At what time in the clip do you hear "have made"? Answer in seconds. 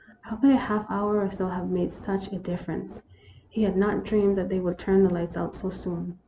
1.49-1.93